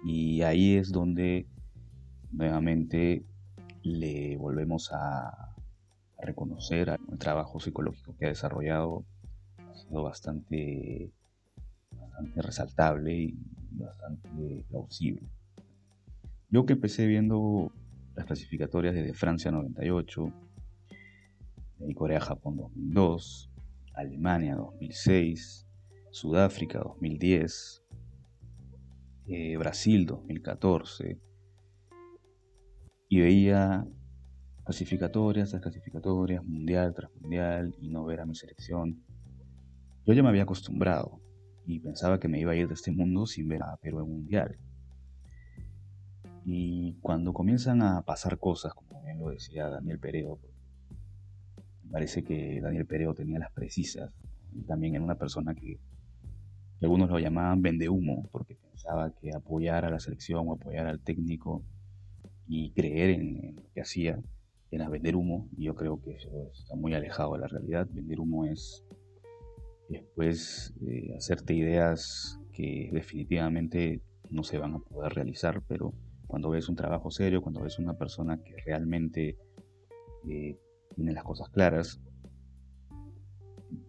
Y 0.05 0.43
ahí 0.43 0.77
es 0.77 0.93
donde 0.93 1.47
nuevamente 2.31 3.25
le 3.83 4.37
volvemos 4.37 4.91
a 4.93 5.55
reconocer 6.23 6.97
el 7.11 7.19
trabajo 7.19 7.61
psicológico 7.61 8.17
que 8.17 8.27
ha 8.27 8.29
desarrollado. 8.29 9.05
Bastante, 9.91 11.13
resaltable 12.37 13.13
y 13.13 13.39
bastante 13.73 14.65
plausible. 14.69 15.29
Yo 16.49 16.65
que 16.65 16.75
empecé 16.75 17.07
viendo 17.07 17.73
las 18.15 18.27
clasificatorias 18.27 18.95
desde 18.95 19.15
Francia 19.15 19.51
98, 19.51 20.33
de 21.79 21.95
Corea-Japón 21.95 22.57
2002, 22.57 23.51
Alemania 23.95 24.55
2006, 24.57 25.67
Sudáfrica 26.11 26.79
2010, 26.81 27.83
eh, 29.29 29.57
Brasil 29.57 30.07
2014, 30.07 31.19
y 33.09 33.21
veía 33.21 33.87
clasificatorias 34.65 35.51
tras 35.51 35.63
clasificatorias, 35.63 36.45
mundial 36.45 36.95
tras 36.95 37.11
mundial, 37.21 37.75
y 37.81 37.89
no 37.89 38.05
ver 38.05 38.21
a 38.21 38.27
mi 38.27 38.35
selección. 38.35 39.03
Yo 40.11 40.15
ya 40.15 40.25
me 40.25 40.31
había 40.31 40.43
acostumbrado 40.43 41.21
y 41.65 41.79
pensaba 41.79 42.19
que 42.19 42.27
me 42.27 42.41
iba 42.41 42.51
a 42.51 42.57
ir 42.57 42.67
de 42.67 42.75
este 42.75 42.91
mundo 42.91 43.27
sin 43.27 43.47
ver 43.47 43.63
a 43.63 43.77
Perú 43.77 44.01
en 44.01 44.11
mundial. 44.11 44.59
Y 46.45 46.95
cuando 47.01 47.33
comienzan 47.33 47.81
a 47.81 48.03
pasar 48.03 48.37
cosas, 48.41 48.75
como 48.75 49.05
bien 49.05 49.21
lo 49.21 49.29
decía 49.29 49.69
Daniel 49.69 50.01
Pereo, 50.01 50.41
parece 51.93 52.25
que 52.25 52.61
Daniel 52.61 52.87
Pereo 52.87 53.15
tenía 53.15 53.39
las 53.39 53.53
precisas. 53.53 54.13
También 54.67 54.97
era 54.97 55.05
una 55.05 55.15
persona 55.15 55.55
que, 55.55 55.79
algunos 56.83 57.09
lo 57.09 57.21
llamaban 57.21 57.63
vende 57.63 57.89
humo, 57.89 58.29
porque 58.33 58.57
pensaba 58.57 59.15
que 59.15 59.33
apoyar 59.33 59.85
a 59.85 59.91
la 59.91 60.01
selección 60.01 60.49
o 60.49 60.55
apoyar 60.55 60.89
al 60.89 60.99
técnico 60.99 61.63
y 62.49 62.73
creer 62.73 63.11
en, 63.11 63.55
lo 63.55 63.63
que 63.73 63.81
hacía 63.81 64.19
era 64.73 64.89
vender 64.89 65.15
humo. 65.15 65.49
Y 65.57 65.67
yo 65.67 65.77
creo 65.77 66.03
que 66.03 66.17
eso 66.17 66.51
está 66.53 66.75
muy 66.75 66.95
alejado 66.95 67.35
de 67.35 67.43
la 67.43 67.47
realidad. 67.47 67.87
Vender 67.93 68.19
humo 68.19 68.45
es 68.45 68.85
después 69.91 70.73
eh, 70.87 71.15
hacerte 71.17 71.55
ideas 71.55 72.41
que 72.53 72.91
definitivamente 72.93 74.03
no 74.31 74.43
se 74.45 74.59
van 74.59 74.75
a 74.75 74.79
poder 74.79 75.13
realizar, 75.13 75.63
pero 75.67 75.93
cuando 76.27 76.51
ves 76.51 76.69
un 76.69 76.77
trabajo 76.77 77.11
serio, 77.11 77.43
cuando 77.43 77.63
ves 77.63 77.79
una 77.79 77.99
persona 77.99 78.41
que 78.43 78.57
realmente 78.65 79.37
eh, 80.29 80.57
tiene 80.95 81.13
las 81.13 81.25
cosas 81.25 81.51
claras, 81.51 82.01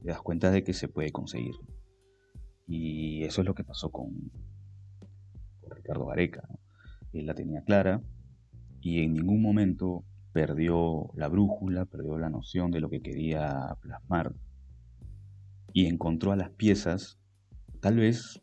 te 0.01 0.07
das 0.07 0.21
cuenta 0.21 0.49
de 0.51 0.63
que 0.63 0.73
se 0.73 0.87
puede 0.87 1.11
conseguir. 1.11 1.55
Y 2.67 3.23
eso 3.23 3.41
es 3.41 3.47
lo 3.47 3.53
que 3.53 3.63
pasó 3.63 3.91
con, 3.91 4.31
Ricardo 5.69 6.05
Gareca. 6.05 6.47
Él 7.13 7.25
la 7.25 7.33
tenía 7.33 7.63
clara 7.63 8.01
y 8.81 9.03
en 9.03 9.13
ningún 9.13 9.41
momento 9.41 10.03
perdió 10.33 11.11
la 11.15 11.27
brújula, 11.27 11.85
perdió 11.85 12.17
la 12.17 12.29
noción 12.29 12.71
de 12.71 12.79
lo 12.79 12.89
que 12.89 13.01
quería 13.01 13.75
plasmar 13.81 14.33
y 15.73 15.87
encontró 15.87 16.31
a 16.31 16.35
las 16.35 16.49
piezas, 16.51 17.19
tal 17.79 17.97
vez 17.97 18.41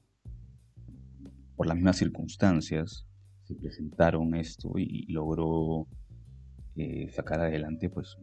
por 1.56 1.66
las 1.66 1.76
mismas 1.76 1.96
circunstancias, 1.96 3.06
se 3.44 3.54
presentaron 3.54 4.34
esto 4.34 4.72
y, 4.76 5.10
logró 5.12 5.86
eh, 6.76 7.08
sacar 7.10 7.40
adelante 7.40 7.90
pues 7.90 8.16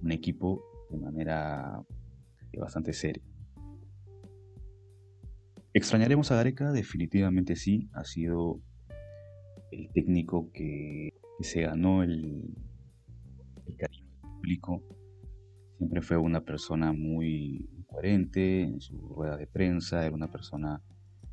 un 0.00 0.12
equipo 0.12 0.62
de 0.90 0.98
manera 0.98 1.82
eh, 2.52 2.58
bastante 2.58 2.92
seria. 2.92 3.22
¿Extrañaremos 5.74 6.32
a 6.32 6.36
Gareca? 6.36 6.72
Definitivamente 6.72 7.56
sí. 7.56 7.90
Ha 7.92 8.04
sido 8.04 8.62
el 9.70 9.90
técnico 9.92 10.50
que, 10.52 11.10
se 11.40 11.62
ganó 11.62 12.02
el, 12.02 12.42
el, 13.66 13.76
cariño 13.76 14.06
del 14.10 14.20
público. 14.22 14.82
Siempre 15.76 16.00
fue 16.00 16.16
una 16.16 16.42
persona 16.42 16.94
muy 16.94 17.68
coherente 17.86 18.62
en 18.62 18.80
su 18.80 18.98
rueda 18.98 19.36
de 19.36 19.46
prensa, 19.46 20.04
era 20.04 20.14
una 20.14 20.30
persona 20.30 20.82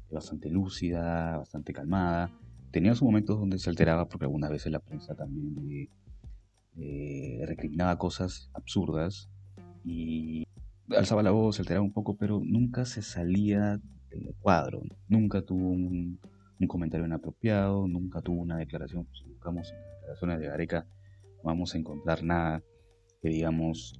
bastante 0.10 0.50
lúcida, 0.50 1.38
bastante 1.38 1.74
calmada. 1.74 2.32
Tenía 2.72 2.94
sus 2.94 3.04
momentos 3.04 3.40
donde 3.40 3.60
se 3.60 3.70
alteraba 3.70 4.08
porque 4.08 4.26
algunas 4.26 4.50
veces 4.50 4.72
la 4.72 4.80
prensa 4.80 5.16
también 5.16 5.90
le 6.76 7.46
recriminaba 7.46 7.98
cosas 7.98 8.50
absurdas 8.54 9.30
y 9.84 10.48
alzaba 10.90 11.24
la 11.24 11.32
voz, 11.32 11.56
se 11.56 11.62
alteraba 11.62 11.84
un 11.84 11.94
poco, 11.94 12.16
pero 12.16 12.42
nunca 12.44 12.86
se 12.86 13.02
salía 13.02 13.80
del 14.10 14.34
cuadro, 14.40 14.82
nunca 15.08 15.42
tuvo 15.42 15.70
un, 15.70 16.20
comentario 16.68 17.06
inapropiado, 17.06 17.90
nunca 17.90 18.22
tuvo 18.22 18.42
una 18.42 18.58
declaración, 18.58 19.06
si 19.12 19.26
buscamos 19.26 19.70
en 19.70 19.82
las 19.82 19.92
declaraciones 20.00 20.40
de 20.40 20.48
Gareca 20.48 20.88
no 21.38 21.44
vamos 21.44 21.76
a 21.76 21.78
encontrar 21.78 22.24
nada 22.24 22.64
que 23.22 23.28
digamos, 23.28 24.00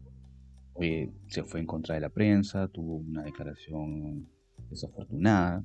se 0.80 1.44
fue 1.44 1.60
en 1.60 1.66
contra 1.66 1.96
de 1.96 2.02
la 2.02 2.10
prensa, 2.10 2.68
tuvo 2.68 2.98
una 2.98 3.24
declaración 3.24 4.28
desafortunada, 4.70 5.64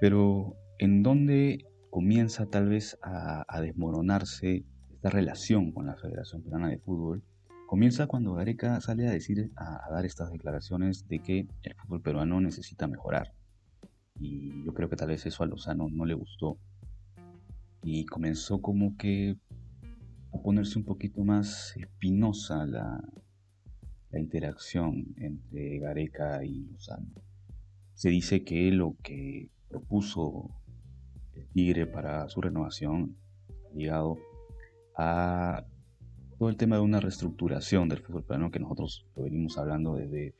pero 0.00 0.56
en 0.78 1.02
donde 1.02 1.66
comienza 1.90 2.46
tal 2.46 2.68
vez 2.68 2.98
a, 3.02 3.44
a 3.46 3.60
desmoronarse 3.60 4.64
esta 4.92 5.10
relación 5.10 5.72
con 5.72 5.86
la 5.86 5.96
Federación 5.96 6.42
Peruana 6.42 6.68
de 6.68 6.78
Fútbol, 6.78 7.22
comienza 7.72 8.06
cuando 8.06 8.34
Gareca 8.34 8.78
sale 8.82 9.08
a 9.08 9.12
decir, 9.12 9.50
a, 9.56 9.88
dar 9.90 10.04
estas 10.04 10.30
declaraciones 10.30 11.08
de 11.08 11.20
que 11.20 11.46
el 11.62 11.74
fútbol 11.74 12.02
peruano 12.02 12.38
necesita 12.38 12.86
mejorar. 12.86 13.32
Y 14.20 14.62
yo 14.66 14.74
creo 14.74 14.90
que 14.90 14.96
tal 14.96 15.08
vez 15.08 15.24
eso 15.24 15.42
a 15.42 15.46
Lozano 15.46 15.88
no 15.90 16.04
le 16.04 16.12
gustó. 16.12 16.58
Y 17.82 18.04
comenzó 18.04 18.60
como 18.60 18.94
que 18.98 19.38
a 20.34 20.42
ponerse 20.42 20.78
un 20.78 20.84
poquito 20.84 21.24
más 21.24 21.74
espinosa 21.78 22.66
la, 22.66 23.02
la 24.12 24.20
interacción 24.20 25.14
entre 25.16 25.78
Gareca 25.78 26.44
y 26.44 26.66
Lozano. 26.70 27.08
Se 27.94 28.10
dice 28.10 28.44
que 28.44 28.70
lo 28.70 28.94
que 29.02 29.48
propuso 29.68 30.50
el 31.34 31.46
Tigre 31.48 31.86
para 31.86 32.28
su 32.28 32.40
renovación, 32.40 33.16
ligado 33.74 34.18
a 34.96 35.64
todo 36.38 36.50
el 36.50 36.56
tema 36.56 36.76
de 36.76 36.82
una 36.82 37.00
reestructuración 37.00 37.88
del 37.88 38.00
fútbol 38.00 38.24
peruano 38.24 38.50
que 38.50 38.60
nosotros 38.60 39.06
lo 39.16 39.22
venimos 39.22 39.56
hablando 39.56 39.94
desde, 39.94 40.34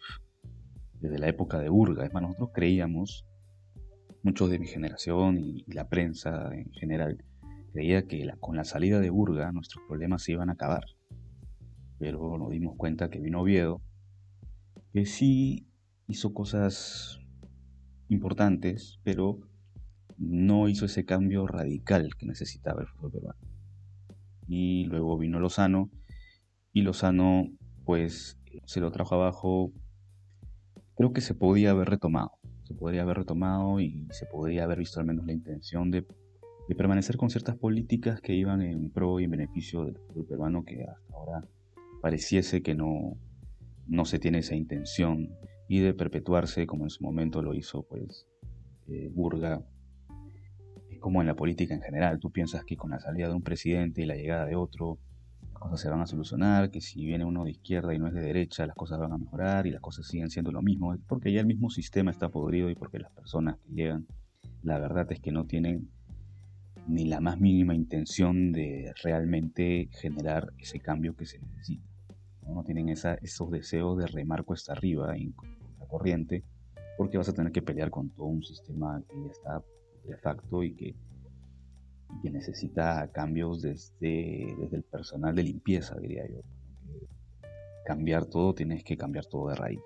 desde 1.00 1.18
la 1.18 1.28
época 1.28 1.58
de 1.58 1.70
Urga. 1.70 2.04
Es 2.04 2.12
más, 2.12 2.22
nosotros 2.22 2.50
creíamos, 2.52 3.24
muchos 4.22 4.50
de 4.50 4.58
mi 4.58 4.66
generación 4.66 5.38
y, 5.38 5.64
la 5.68 5.88
prensa 5.88 6.50
en 6.54 6.70
general, 6.72 7.24
creía 7.72 8.06
que 8.06 8.30
con 8.38 8.56
la 8.56 8.64
salida 8.64 9.00
de 9.00 9.10
Urga 9.10 9.50
nuestros 9.52 9.82
problemas 9.88 10.22
se 10.24 10.32
iban 10.32 10.50
a 10.50 10.52
acabar. 10.52 10.84
Pero 12.02 12.37
nos 12.37 12.50
dimos 12.50 12.75
cuenta 12.76 13.11
que 13.11 13.21
vino 13.21 13.42
Oviedo, 13.42 13.80
que 14.92 15.06
sí 15.06 15.68
hizo 16.09 16.35
cosas 16.35 17.21
importantes, 18.09 18.99
pero 19.04 19.38
no 20.18 20.68
hizo 20.68 20.87
ese 20.87 21.04
cambio 21.04 21.47
radical 21.47 22.16
que 22.18 22.26
necesitaba 22.26 22.80
el 22.80 22.88
fútbol 22.88 23.12
peruano 23.12 23.52
y 24.49 24.85
luego 24.87 25.16
vino 25.16 25.38
Lozano 25.38 25.90
y 26.73 26.82
Lozano 26.82 27.47
pues 27.85 28.37
se 28.64 28.80
lo 28.80 28.90
trajo 28.90 29.14
abajo. 29.14 29.73
Creo 30.97 31.12
que 31.12 31.21
se 31.21 31.35
podía 31.35 31.71
haber 31.71 31.88
retomado, 31.88 32.32
se 32.64 32.75
podría 32.75 33.02
haber 33.02 33.18
retomado 33.18 33.78
y 33.78 34.09
se 34.11 34.26
podría 34.26 34.64
haber 34.64 34.78
visto 34.78 34.99
al 34.99 35.06
menos 35.06 35.25
la 35.25 35.32
intención 35.32 35.92
de, 35.92 36.04
permanecer 36.76 37.18
con 37.18 37.28
ciertas 37.28 37.56
políticas 37.56 38.23
que 38.23 38.35
iban 38.35 38.62
en 38.62 38.90
pro 38.90 39.21
y 39.21 39.25
en 39.25 39.30
beneficio 39.30 39.85
del 39.85 39.99
fútbol 39.99 40.26
peruano 40.26 40.64
que 40.64 40.82
hasta 40.82 41.14
ahora 41.14 41.47
pareciese 42.02 42.62
que 42.62 42.75
no, 42.75 43.16
no 43.87 44.04
se 44.04 44.18
tiene 44.18 44.38
esa 44.38 44.56
intención 44.56 45.30
y 45.68 45.78
de 45.78 45.94
perpetuarse 45.94 46.66
como 46.66 46.85
en 46.85 46.90
su 46.90 47.02
momento 47.02 47.40
lo 47.40 47.54
hizo 47.54 47.85
pues 47.85 48.26
eh, 48.88 49.09
Burga 49.14 49.64
como 51.00 51.21
en 51.21 51.26
la 51.26 51.35
política 51.35 51.75
en 51.75 51.82
general. 51.82 52.18
Tú 52.21 52.30
piensas 52.30 52.64
que 52.64 52.76
con 52.76 52.90
la 52.90 53.00
salida 53.00 53.28
de 53.28 53.35
un 53.35 53.42
presidente 53.42 54.02
y 54.02 54.06
la 54.06 54.14
llegada 54.14 54.47
de 54.47 54.56
otro, 54.56 54.99
las 55.52 55.61
cosas 55.61 55.80
se 55.80 55.88
van 55.90 56.00
a 56.00 56.06
solucionar, 56.06 56.71
que 56.71 56.80
si 56.80 57.04
viene 57.04 57.25
uno 57.25 57.44
de 57.44 57.52
izquierda 57.52 57.94
y 57.94 57.99
no 57.99 58.06
es 58.06 58.14
de 58.14 58.21
derecha, 58.21 58.66
las 58.66 58.76
cosas 58.76 58.99
van 58.99 59.12
a 59.12 59.18
mejorar 59.18 59.66
y 59.66 59.71
las 59.71 59.80
cosas 59.80 60.06
siguen 60.06 60.30
siendo 60.30 60.52
lo 60.52 60.62
mismo, 60.62 60.97
porque 61.09 61.32
ya 61.32 61.40
el 61.40 61.47
mismo 61.47 61.71
sistema 61.71 62.11
está 62.11 62.28
podrido 62.28 62.71
y 62.71 62.75
porque 62.75 62.99
las 62.99 63.11
personas 63.12 63.59
que 63.59 63.75
llegan, 63.75 64.06
la 64.62 64.78
verdad 64.78 65.11
es 65.11 65.21
que 65.21 65.32
no 65.32 65.44
tienen 65.44 65.90
ni 66.87 67.04
la 67.04 67.21
más 67.21 67.38
mínima 67.38 67.75
intención 67.75 68.52
de 68.52 68.92
realmente 69.02 69.88
generar 70.00 70.52
ese 70.59 70.80
cambio 70.80 71.14
que 71.16 71.26
se 71.26 71.38
necesita. 71.40 71.91
No, 72.46 72.62
tienen 72.64 72.88
esos 72.88 73.50
deseos 73.50 73.99
de 73.99 74.06
remar 74.06 74.44
cuesta 74.44 74.72
arriba 74.72 75.16
en 75.16 75.34
la 75.78 75.87
corriente, 75.87 76.44
porque 76.96 77.18
vas 77.18 77.28
a 77.28 77.32
tener 77.32 77.52
que 77.52 77.62
pelear 77.62 77.90
con 77.90 78.11
todo 78.11 78.26
un 78.26 78.42
sistema 78.42 79.02
que 79.08 79.16
ya 79.25 79.30
está 79.30 79.62
de 80.06 80.16
facto 80.16 80.62
y 80.62 80.75
que, 80.75 80.94
que 82.22 82.30
necesita 82.30 83.11
cambios 83.12 83.62
desde, 83.62 84.56
desde 84.58 84.76
el 84.76 84.82
personal 84.82 85.34
de 85.34 85.44
limpieza, 85.44 85.96
diría 85.99 86.26
yo. 86.28 86.40
Cambiar 87.87 88.26
todo, 88.26 88.54
tienes 88.54 88.84
que 88.84 88.96
cambiar 88.96 89.26
todo 89.26 89.49
de 89.49 89.54
raíz. 89.54 89.80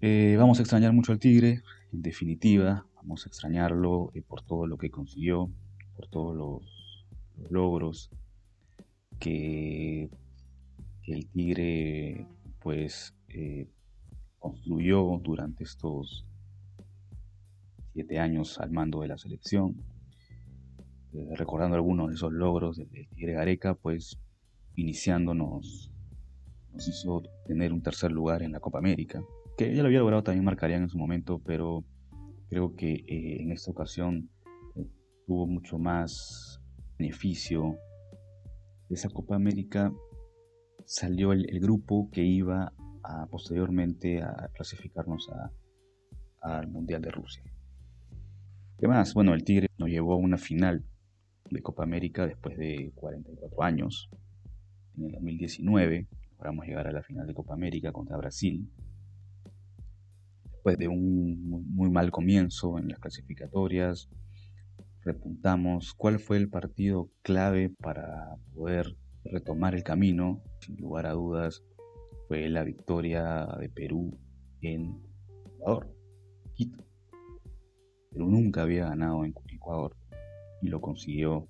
Eh, 0.00 0.36
vamos 0.38 0.58
a 0.58 0.62
extrañar 0.62 0.92
mucho 0.92 1.12
al 1.12 1.18
Tigre, 1.18 1.62
en 1.92 2.02
definitiva, 2.02 2.86
vamos 2.94 3.26
a 3.26 3.28
extrañarlo 3.28 4.12
eh, 4.14 4.22
por 4.22 4.42
todo 4.42 4.66
lo 4.66 4.78
que 4.78 4.90
consiguió, 4.90 5.50
por 5.96 6.06
todos 6.06 6.36
los, 6.36 6.78
logros 7.50 8.10
que, 9.18 10.10
el 11.04 11.26
Tigre 11.28 12.26
pues 12.60 13.14
eh, 13.28 13.66
construyó 14.38 15.18
durante 15.22 15.64
estos 15.64 16.26
siete 17.94 18.18
años 18.18 18.58
al 18.60 18.70
mando 18.70 19.00
de 19.00 19.08
la 19.08 19.16
selección. 19.16 19.74
Eh, 21.14 21.30
recordando 21.34 21.76
algunos 21.76 22.08
de 22.08 22.14
esos 22.14 22.30
logros 22.30 22.76
del, 22.76 22.90
Tigre 22.90 23.32
Gareca, 23.32 23.74
pues 23.74 24.18
iniciándonos 24.76 25.90
nos 26.74 26.88
hizo 26.88 27.22
tener 27.46 27.72
un 27.72 27.82
tercer 27.82 28.12
lugar 28.12 28.42
en 28.42 28.52
la 28.52 28.60
Copa 28.60 28.78
América, 28.78 29.22
que 29.56 29.74
ya 29.74 29.82
lo 29.82 29.86
había 29.86 30.00
logrado 30.00 30.22
también 30.22 30.44
marcarían 30.44 30.82
en 30.82 30.90
su 30.90 30.98
momento, 30.98 31.40
pero 31.44 31.84
creo 32.50 32.76
que 32.76 32.92
eh, 32.92 33.42
en 33.42 33.50
esta 33.50 33.70
ocasión 33.70 34.28
tuvo 35.26 35.46
mucho 35.46 35.78
más 35.78 36.60
beneficio. 36.98 37.78
De 38.88 38.94
esa 38.94 39.08
Copa 39.10 39.36
América 39.36 39.92
salió 40.84 41.32
el, 41.32 41.60
grupo 41.60 42.08
que 42.10 42.24
iba 42.24 42.72
a, 43.02 43.26
posteriormente 43.26 44.22
a 44.22 44.50
clasificarnos 44.54 45.28
al 46.40 46.68
Mundial 46.68 47.02
de 47.02 47.10
Rusia. 47.10 47.42
¿Qué 48.78 48.86
más? 48.86 49.12
Bueno, 49.12 49.34
el 49.34 49.44
Tigre 49.44 49.68
nos 49.76 49.88
llevó 49.88 50.14
a 50.14 50.16
una 50.16 50.38
final 50.38 50.84
de 51.50 51.60
Copa 51.62 51.82
América 51.82 52.26
después 52.26 52.56
de 52.56 52.92
44 52.94 53.62
años. 53.62 54.08
En 54.96 55.06
el 55.06 55.12
2019 55.12 56.06
logramos 56.38 56.66
llegar 56.66 56.86
a 56.86 56.92
la 56.92 57.02
final 57.02 57.26
de 57.26 57.34
Copa 57.34 57.54
América 57.54 57.92
contra 57.92 58.16
Brasil. 58.16 58.70
Después 60.44 60.78
de 60.78 60.88
un 60.88 61.64
muy 61.74 61.90
mal 61.90 62.10
comienzo 62.10 62.78
en 62.78 62.88
las 62.88 63.00
clasificatorias, 63.00 64.08
repuntamos. 65.04 65.94
¿Cuál 65.94 66.18
fue 66.18 66.36
el 66.36 66.48
partido 66.48 67.10
clave 67.22 67.70
para 67.70 68.36
poder 68.54 68.96
retomar 69.24 69.74
el 69.74 69.82
camino? 69.82 70.42
Sin 70.60 70.76
lugar 70.76 71.06
a 71.06 71.12
dudas, 71.12 71.62
fue 72.28 72.48
la 72.48 72.62
victoria 72.62 73.46
de 73.58 73.68
Perú 73.68 74.18
en 74.60 75.00
Ecuador, 75.46 75.88
Quito. 76.54 76.84
Perú 78.10 78.30
nunca 78.30 78.62
había 78.62 78.88
ganado 78.88 79.24
en 79.24 79.34
Ecuador 79.48 79.96
y 80.62 80.68
lo 80.68 80.80
consiguió 80.80 81.48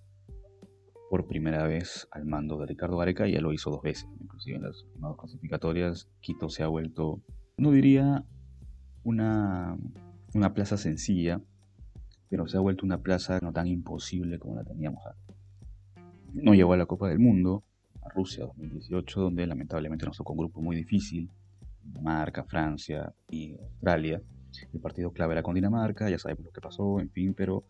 por 1.10 1.26
primera 1.26 1.66
vez 1.66 2.06
al 2.10 2.26
mando 2.26 2.58
de 2.58 2.66
Ricardo 2.66 2.98
Gareca 2.98 3.26
ya 3.26 3.40
lo 3.40 3.52
hizo 3.52 3.70
dos 3.70 3.82
veces, 3.82 4.08
inclusive 4.20 4.56
en 4.56 4.64
las 4.64 4.82
últimas 4.84 5.16
clasificatorias. 5.16 6.08
Quito 6.20 6.48
se 6.50 6.62
ha 6.62 6.68
vuelto, 6.68 7.22
no 7.56 7.70
diría 7.70 8.24
una, 9.04 9.78
una 10.34 10.52
plaza 10.52 10.76
sencilla, 10.76 11.40
pero 12.28 12.46
se 12.46 12.56
ha 12.56 12.60
vuelto 12.60 12.84
una 12.84 12.98
plaza 12.98 13.38
no 13.42 13.52
tan 13.52 13.66
imposible 13.66 14.38
como 14.38 14.56
la 14.56 14.64
teníamos 14.64 15.04
antes. 15.06 15.36
No 16.34 16.54
llegó 16.54 16.74
a 16.74 16.76
la 16.76 16.86
Copa 16.86 17.08
del 17.08 17.18
Mundo, 17.18 17.64
a 18.02 18.08
Rusia 18.10 18.44
2018, 18.44 19.20
donde 19.20 19.46
lamentablemente 19.46 20.06
nos 20.06 20.16
tocó 20.16 20.32
un 20.32 20.40
grupo 20.40 20.60
muy 20.60 20.76
difícil, 20.76 21.30
Dinamarca, 21.82 22.44
Francia 22.44 23.12
y 23.30 23.54
Australia. 23.58 24.20
El 24.72 24.80
partido 24.80 25.12
clave 25.12 25.34
era 25.34 25.42
con 25.42 25.54
Dinamarca, 25.54 26.10
ya 26.10 26.18
sabemos 26.18 26.44
lo 26.44 26.50
que 26.50 26.60
pasó, 26.60 27.00
en 27.00 27.10
fin, 27.10 27.34
pero 27.34 27.64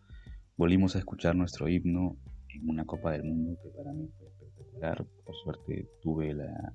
volvimos 0.57 0.95
a 0.95 0.99
escuchar 0.99 1.35
nuestro 1.35 1.67
himno 1.67 2.17
en 2.49 2.69
una 2.69 2.85
Copa 2.85 3.11
del 3.11 3.23
Mundo 3.23 3.57
que 3.63 3.69
para 3.69 3.93
mí 3.93 4.09
fue 4.17 4.27
espectacular. 4.27 5.05
Por 5.23 5.35
suerte 5.35 5.87
tuve 6.01 6.33
la, 6.33 6.73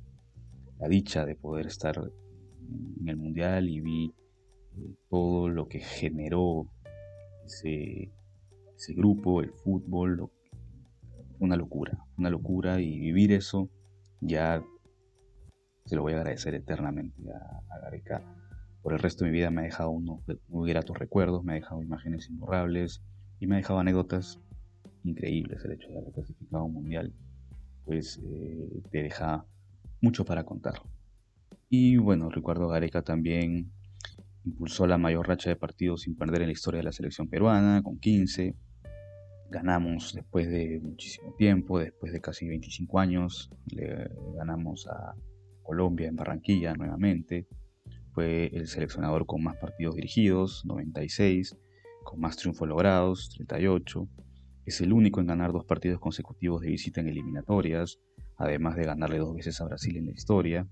dicha 0.88 1.24
de 1.24 1.34
poder 1.34 1.66
estar 1.66 1.96
en 1.98 3.08
el 3.08 3.16
Mundial 3.16 3.68
y 3.68 3.80
vi 3.80 4.14
eh, 4.76 4.94
todo 5.08 5.48
lo 5.48 5.66
que 5.66 5.80
generó 5.80 6.66
ese, 7.44 8.12
grupo, 8.94 9.40
el 9.40 9.52
fútbol, 9.52 10.30
una 11.38 11.56
locura, 11.56 11.98
una 12.16 12.30
locura 12.30 12.80
y 12.80 12.98
vivir 12.98 13.32
eso 13.32 13.68
ya 14.20 14.62
se 15.84 15.96
lo 15.96 16.02
voy 16.02 16.14
a 16.14 16.18
agradecer 16.18 16.54
eternamente 16.54 17.22
a, 17.30 17.74
a 17.74 17.78
Gareca. 17.80 18.22
Por 18.82 18.92
el 18.92 18.98
resto 18.98 19.24
de 19.24 19.30
mi 19.30 19.38
vida 19.38 19.50
me 19.50 19.62
ha 19.62 19.64
dejado 19.64 19.90
unos 19.90 20.20
muy 20.48 20.68
gratos 20.70 20.98
recuerdos, 20.98 21.44
me 21.44 21.52
ha 21.52 21.56
dejado 21.56 21.82
imágenes 21.82 22.28
imborrables 22.28 23.02
y 23.40 23.46
me 23.46 23.54
ha 23.54 23.58
dejado 23.58 23.80
anécdotas 23.80 24.40
increíbles 25.04 25.64
el 25.64 25.72
hecho 25.72 25.88
de 25.88 25.98
haber 25.98 26.12
clasificado 26.12 26.64
un 26.64 26.74
mundial, 26.74 27.12
pues 27.84 28.20
eh, 28.24 28.82
te 28.90 29.02
deja 29.02 29.44
mucho 30.00 30.24
para 30.24 30.44
contar. 30.44 30.74
Y 31.68 31.96
bueno, 31.96 32.30
Ricardo 32.30 32.68
Gareca 32.68 33.02
también 33.02 33.70
impulsó 34.44 34.86
la 34.86 34.98
mayor 34.98 35.28
racha 35.28 35.50
de 35.50 35.56
partidos 35.56 36.02
sin 36.02 36.16
perder 36.16 36.42
en 36.42 36.48
la 36.48 36.52
historia 36.52 36.78
de 36.78 36.84
la 36.84 36.92
selección 36.92 37.28
peruana, 37.28 37.82
con 37.82 37.98
15. 37.98 38.54
Ganamos 39.50 40.12
después 40.14 40.48
de 40.48 40.80
muchísimo 40.82 41.34
tiempo, 41.36 41.78
después 41.78 42.12
de 42.12 42.20
casi 42.20 42.46
25 42.46 42.98
años, 42.98 43.50
le 43.66 44.10
ganamos 44.36 44.86
a 44.88 45.14
Colombia 45.62 46.08
en 46.08 46.16
Barranquilla 46.16 46.74
nuevamente. 46.74 47.46
Fue 48.12 48.46
el 48.52 48.66
seleccionador 48.66 49.26
con 49.26 49.42
más 49.42 49.56
partidos 49.56 49.96
dirigidos, 49.96 50.64
96, 50.64 51.56
con 52.04 52.20
más 52.20 52.36
triunfos 52.36 52.68
logrados, 52.68 53.30
38 53.36 54.08
es 54.66 54.80
el 54.80 54.92
único 54.92 55.20
en 55.20 55.26
ganar 55.26 55.52
dos 55.52 55.64
partidos 55.64 56.00
consecutivos 56.00 56.62
de 56.62 56.68
visita 56.68 57.00
en 57.00 57.08
eliminatorias, 57.08 57.98
además 58.36 58.76
de 58.76 58.84
ganarle 58.84 59.18
dos 59.18 59.34
veces 59.34 59.60
a 59.60 59.66
Brasil 59.66 59.96
en 59.96 60.06
la 60.06 60.12
historia. 60.12 60.66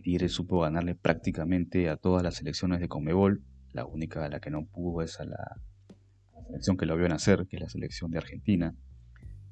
Tigre 0.00 0.28
supo 0.28 0.60
ganarle 0.60 0.94
prácticamente 0.94 1.88
a 1.88 1.96
todas 1.96 2.22
las 2.22 2.36
selecciones 2.36 2.80
de 2.80 2.88
Conmebol, 2.88 3.42
la 3.72 3.84
única 3.84 4.24
a 4.24 4.28
la 4.28 4.40
que 4.40 4.50
no 4.50 4.64
pudo 4.64 5.02
es 5.02 5.20
a 5.20 5.24
la, 5.24 5.56
selección 6.46 6.76
que 6.76 6.86
lo 6.86 6.96
vio 6.96 7.08
nacer, 7.08 7.46
que 7.46 7.56
es 7.56 7.62
la 7.62 7.68
selección 7.68 8.10
de 8.10 8.18
Argentina. 8.18 8.74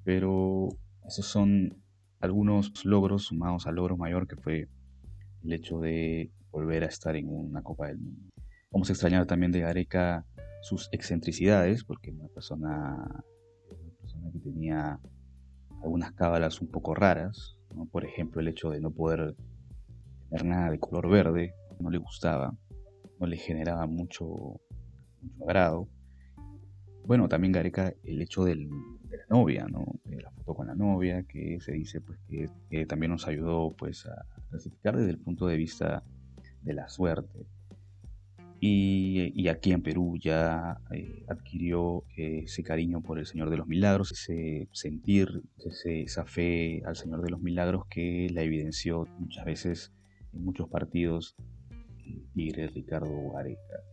Pero 0.05 0.69
esos 1.07 1.27
son 1.27 1.83
algunos 2.21 2.85
logros 2.85 3.25
sumados 3.25 3.67
al 3.67 3.77
logro 3.77 3.97
mayor 3.97 4.27
que 4.27 4.37
fue 4.37 4.69
el 5.43 5.53
hecho 5.53 5.79
de 5.81 6.31
volver 6.51 6.85
a 6.85 6.87
estar 6.87 7.17
en 7.17 7.29
una 7.29 7.63
Copa 7.63 7.89
del 7.89 7.99
Mundo. 7.99 8.31
Vamos 8.71 8.89
a 8.91 8.93
extrañar 8.93 9.27
también 9.27 9.53
de 9.53 9.61
Gareca 9.61 10.27
sus 10.63 10.89
excentricidades, 10.93 11.85
porque 11.85 12.11
una 12.11 12.29
persona 12.29 13.25
que 14.33 14.39
tenía 14.39 15.01
algunas 15.83 16.13
cábalas 16.13 16.61
un 16.61 16.69
poco 16.69 16.95
raras, 16.95 17.57
por 17.91 18.05
ejemplo 18.05 18.41
el 18.41 18.49
hecho 18.49 18.71
de 18.71 18.81
no 18.81 18.91
poder 18.91 19.35
tener 20.31 20.45
nada 20.47 20.71
de 20.71 20.79
color 20.79 21.09
verde, 21.09 21.55
no 21.81 21.91
le 21.91 21.99
gustaba, 21.99 22.57
no 23.19 23.27
le 23.27 23.37
generaba 23.37 23.87
mucho, 23.87 24.27
mucho 25.21 25.45
agrado. 25.45 25.89
Bueno, 27.05 27.29
también 27.29 27.53
Gareca 27.53 27.93
el 28.05 28.23
hecho 28.23 28.45
de 28.45 28.55
la 28.57 29.27
novia, 29.29 29.67
¿no? 29.69 29.85
de 30.05 30.23
la 30.23 30.31
foto 30.31 30.55
con 30.55 30.69
la 30.69 30.75
novia, 30.75 31.25
que 31.25 31.59
se 31.61 31.73
dice 31.73 32.01
pues 32.01 32.19
que, 32.29 32.87
también 32.87 33.13
nos 33.13 33.27
ayudó 33.27 33.75
pues 33.77 34.07
a 34.07 34.25
clasificar 34.49 34.97
desde 34.97 35.11
el 35.11 35.19
punto 35.19 35.47
de 35.47 35.57
vista 35.57 36.05
de 36.63 36.75
la 36.75 36.89
suerte. 36.89 37.47
Y, 38.63 39.49
aquí 39.49 39.73
en 39.73 39.83
Perú 39.83 40.19
ya 40.21 40.79
eh, 40.93 41.25
adquirió 41.29 42.05
eh, 42.15 42.43
ese 42.45 42.63
cariño 42.63 43.01
por 43.01 43.19
el 43.19 43.25
Señor 43.25 43.49
de 43.49 43.57
los 43.57 43.67
Milagros, 43.67 44.13
ese 44.13 44.69
sentir, 44.73 45.43
esa 45.87 46.27
fe 46.27 46.83
al 46.85 46.95
Señor 46.95 47.23
de 47.23 47.31
los 47.31 47.41
Milagros 47.41 47.87
que 47.89 48.29
la 48.31 48.43
evidenció 48.43 49.07
muchas 49.19 49.47
veces 49.47 49.93
en 50.33 50.45
muchos 50.45 50.69
partidos 50.69 51.37
el 52.07 52.27
Tigre 52.33 52.69
Ricardo 52.69 53.31
Gareca. 53.33 53.85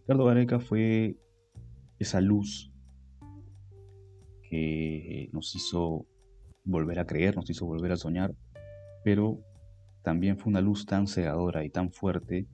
Ricardo 0.00 0.24
Gareca 0.26 0.60
fue 0.60 1.16
esa 1.98 2.20
luz 2.20 2.72
que 4.50 5.28
nos 5.32 5.54
hizo 5.54 6.06
volver 6.64 6.98
a 6.98 7.06
creer, 7.06 7.36
nos 7.36 7.48
hizo 7.50 7.66
volver 7.66 7.92
a 7.92 7.96
soñar, 7.96 8.34
pero 9.02 9.40
también 10.02 10.38
fue 10.38 10.50
una 10.50 10.60
luz 10.60 10.86
tan 10.86 11.06
cegadora 11.06 11.64
y 11.64 11.70
tan 11.70 11.90
fuerte 11.90 12.46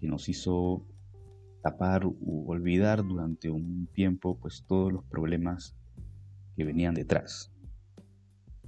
que 0.00 0.08
nos 0.08 0.28
hizo 0.28 0.86
tapar 1.62 2.06
u 2.06 2.50
olvidar 2.50 3.06
durante 3.06 3.50
un 3.50 3.86
tiempo 3.92 4.38
pues 4.38 4.64
todos 4.66 4.92
los 4.92 5.04
problemas 5.04 5.76
que 6.56 6.64
venían 6.64 6.94
detrás. 6.94 7.52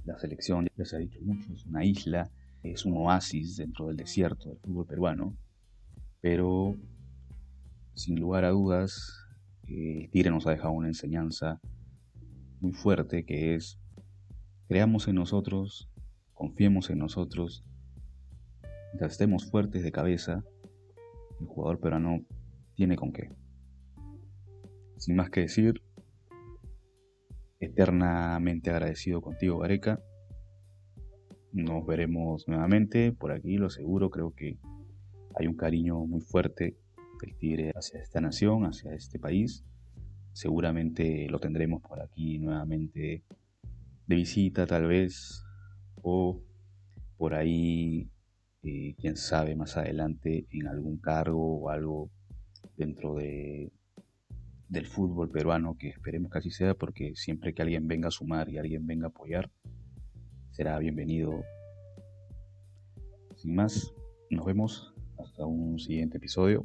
La 0.05 0.17
selección, 0.19 0.67
ya 0.77 0.85
se 0.85 0.95
ha 0.95 0.99
dicho 0.99 1.19
mucho, 1.21 1.51
es 1.53 1.65
una 1.65 1.85
isla, 1.85 2.29
es 2.63 2.85
un 2.85 2.97
oasis 2.97 3.57
dentro 3.57 3.87
del 3.87 3.97
desierto 3.97 4.49
del 4.49 4.57
fútbol 4.59 4.87
peruano, 4.87 5.35
pero 6.21 6.75
sin 7.93 8.19
lugar 8.19 8.45
a 8.45 8.49
dudas 8.49 9.27
el 9.67 10.09
Tigre 10.09 10.31
nos 10.31 10.47
ha 10.47 10.51
dejado 10.51 10.73
una 10.73 10.87
enseñanza 10.87 11.59
muy 12.59 12.73
fuerte 12.73 13.25
que 13.25 13.55
es 13.55 13.79
creamos 14.67 15.07
en 15.07 15.15
nosotros, 15.15 15.89
confiemos 16.33 16.89
en 16.89 16.99
nosotros, 16.99 17.63
mientras 18.91 19.11
estemos 19.11 19.45
fuertes 19.45 19.83
de 19.83 19.91
cabeza, 19.91 20.43
el 21.39 21.47
jugador 21.47 21.79
peruano 21.79 22.23
tiene 22.75 22.95
con 22.95 23.11
qué. 23.11 23.29
Sin 24.97 25.15
más 25.15 25.29
que 25.29 25.41
decir, 25.41 25.83
eternamente 27.59 28.69
agradecido 28.69 29.21
contigo, 29.21 29.59
Gareca. 29.59 30.01
Nos 31.53 31.85
veremos 31.85 32.47
nuevamente 32.47 33.11
por 33.11 33.31
aquí, 33.31 33.57
lo 33.57 33.69
seguro. 33.69 34.09
Creo 34.09 34.31
que 34.31 34.57
hay 35.35 35.45
un 35.45 35.55
cariño 35.55 36.03
muy 36.05 36.19
fuerte 36.21 36.77
Feltire 37.19 37.71
hacia 37.75 38.01
esta 38.01 38.19
nación, 38.19 38.65
hacia 38.65 38.95
este 38.95 39.19
país. 39.19 39.63
Seguramente 40.31 41.27
lo 41.29 41.39
tendremos 41.39 41.83
por 41.83 42.01
aquí 42.01 42.39
nuevamente 42.39 43.23
de 44.07 44.15
visita 44.15 44.65
tal 44.65 44.87
vez 44.87 45.45
o 46.01 46.41
por 47.17 47.35
ahí, 47.35 48.09
eh, 48.63 48.95
quién 48.97 49.15
sabe, 49.15 49.55
más 49.55 49.77
adelante 49.77 50.47
en 50.49 50.67
algún 50.67 50.97
cargo 50.97 51.59
o 51.59 51.69
algo 51.69 52.09
dentro 52.75 53.13
de, 53.13 53.71
del 54.69 54.87
fútbol 54.87 55.29
peruano, 55.29 55.77
que 55.77 55.89
esperemos 55.89 56.31
que 56.31 56.39
así 56.39 56.49
sea, 56.49 56.73
porque 56.73 57.15
siempre 57.15 57.53
que 57.53 57.61
alguien 57.61 57.87
venga 57.87 58.07
a 58.07 58.11
sumar 58.11 58.49
y 58.49 58.57
alguien 58.57 58.87
venga 58.87 59.05
a 59.05 59.09
apoyar, 59.09 59.51
será 60.53 60.77
bienvenido. 60.77 61.43
Sin 63.35 63.55
más, 63.55 63.91
nos 64.29 64.45
vemos 64.45 64.93
hasta 65.17 65.45
un 65.45 65.79
siguiente 65.79 66.17
episodio. 66.17 66.63